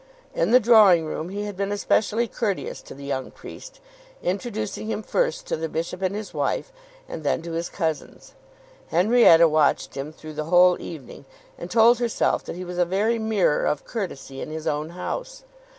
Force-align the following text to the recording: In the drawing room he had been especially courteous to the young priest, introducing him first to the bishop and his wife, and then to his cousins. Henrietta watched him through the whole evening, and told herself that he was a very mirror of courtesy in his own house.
In 0.33 0.49
the 0.49 0.59
drawing 0.59 1.05
room 1.05 1.29
he 1.29 1.43
had 1.43 1.55
been 1.55 1.71
especially 1.71 2.27
courteous 2.27 2.81
to 2.81 2.95
the 2.95 3.03
young 3.03 3.29
priest, 3.29 3.79
introducing 4.23 4.87
him 4.89 5.03
first 5.03 5.45
to 5.45 5.55
the 5.55 5.69
bishop 5.69 6.01
and 6.01 6.15
his 6.15 6.33
wife, 6.33 6.73
and 7.07 7.23
then 7.23 7.43
to 7.43 7.51
his 7.51 7.69
cousins. 7.69 8.33
Henrietta 8.87 9.47
watched 9.47 9.93
him 9.95 10.11
through 10.11 10.33
the 10.33 10.45
whole 10.45 10.81
evening, 10.81 11.25
and 11.55 11.69
told 11.69 11.99
herself 11.99 12.43
that 12.45 12.55
he 12.55 12.65
was 12.65 12.79
a 12.79 12.83
very 12.83 13.19
mirror 13.19 13.67
of 13.67 13.85
courtesy 13.85 14.41
in 14.41 14.49
his 14.49 14.65
own 14.65 14.89
house. 14.89 15.43